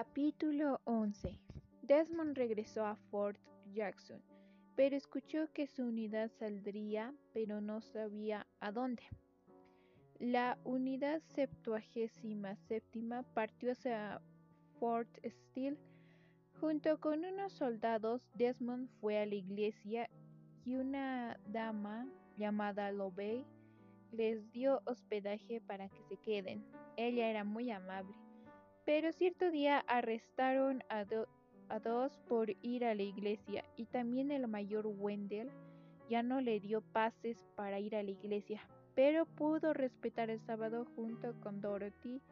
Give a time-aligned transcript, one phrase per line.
[0.00, 1.40] Capítulo 11
[1.82, 3.40] Desmond regresó a Fort
[3.72, 4.22] Jackson,
[4.76, 9.02] pero escuchó que su unidad saldría, pero no sabía a dónde.
[10.20, 14.22] La unidad septuagésima séptima partió hacia
[14.78, 15.80] Fort Steele.
[16.60, 20.08] Junto con unos soldados, Desmond fue a la iglesia
[20.64, 22.06] y una dama
[22.36, 23.44] llamada Lobey
[24.12, 26.64] les dio hospedaje para que se queden.
[26.96, 28.27] Ella era muy amable.
[28.88, 34.86] Pero cierto día arrestaron a, dos por ir a la iglesia y también el mayor
[34.86, 35.50] Wendell
[36.08, 38.62] ya no le dio pases para ir a la iglesia,
[38.94, 42.22] pero pudo respetar el sábado junto con Dorothy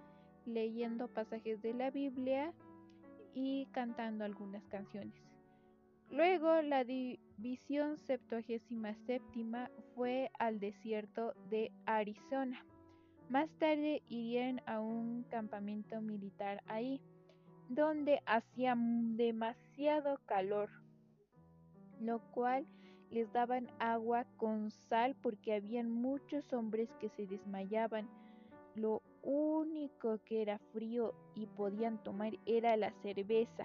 [0.46, 2.54] leyendo pasajes de la Biblia
[3.34, 5.12] y cantando algunas canciones.
[6.10, 12.64] Luego la división septuagésima séptima fue al desierto de Arizona.
[13.28, 17.00] Más tarde irían a un campamento militar ahí,
[17.68, 20.70] donde hacía demasiado calor,
[22.00, 22.66] lo cual
[23.10, 28.08] les daban agua con sal porque habían muchos hombres que se desmayaban.
[28.76, 33.64] Lo único que era frío y podían tomar era la cerveza,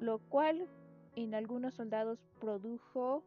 [0.00, 0.68] lo cual
[1.14, 3.22] en algunos soldados produjo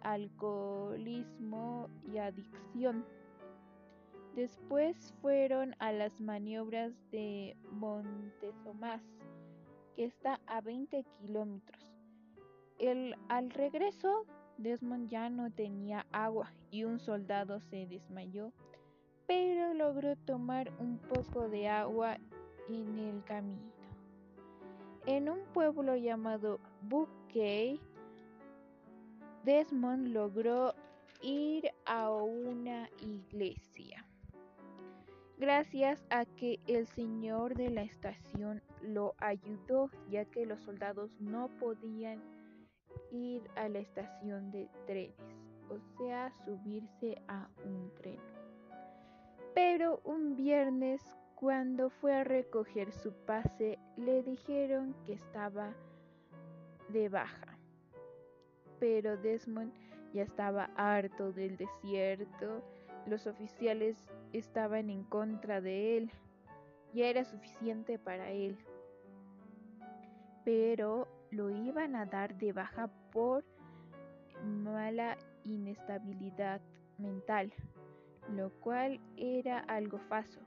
[0.00, 3.04] alcoholismo y adicción.
[4.36, 9.02] Después fueron a las maniobras de Montezomás,
[9.96, 11.92] que está a 20 kilómetros.
[13.28, 14.24] Al regreso,
[14.56, 18.52] Desmond ya no tenía agua y un soldado se desmayó,
[19.26, 22.16] pero logró tomar un poco de agua
[22.68, 23.72] en el camino.
[25.06, 27.80] En un pueblo llamado Buckeye,
[29.44, 30.74] Desmond logró
[31.22, 34.06] ir a una iglesia.
[35.40, 41.48] Gracias a que el señor de la estación lo ayudó, ya que los soldados no
[41.58, 42.22] podían
[43.10, 45.16] ir a la estación de trenes,
[45.70, 48.18] o sea, subirse a un tren.
[49.54, 51.00] Pero un viernes
[51.36, 55.72] cuando fue a recoger su pase, le dijeron que estaba
[56.90, 57.58] de baja.
[58.78, 59.72] Pero Desmond
[60.12, 62.62] ya estaba harto del desierto.
[63.06, 63.96] Los oficiales
[64.32, 66.10] estaban en contra de él.
[66.92, 68.58] Ya era suficiente para él.
[70.44, 73.44] Pero lo iban a dar de baja por
[74.44, 76.60] mala inestabilidad
[76.98, 77.52] mental,
[78.34, 80.40] lo cual era algo falso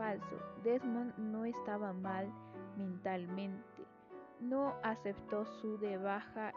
[0.00, 0.40] falso.
[0.64, 2.26] Desmond no estaba mal
[2.78, 3.84] mentalmente.
[4.40, 6.54] No aceptó su de baja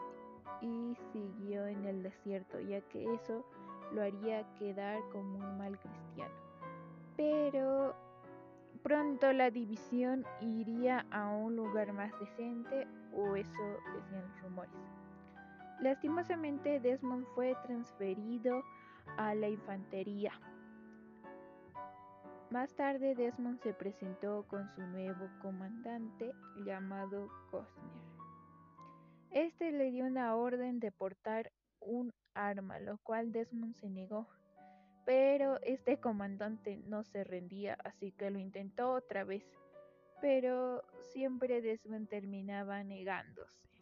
[0.62, 3.44] y siguió en el desierto, ya que eso
[3.92, 6.34] lo haría quedar como un mal cristiano.
[7.16, 7.94] Pero
[8.82, 13.62] pronto la división iría a un lugar más decente, o eso
[13.94, 14.72] decían los rumores.
[15.80, 18.62] Lastimosamente, Desmond fue transferido
[19.16, 20.32] a la infantería
[22.54, 26.32] más tarde Desmond se presentó con su nuevo comandante
[26.64, 27.90] llamado Costner.
[29.32, 31.50] Este le dio una orden de portar
[31.84, 34.26] un arma, lo cual Desmond se negó.
[35.06, 39.44] Pero este comandante no se rendía, así que lo intentó otra vez.
[40.20, 43.73] Pero siempre Desmond terminaba negándose.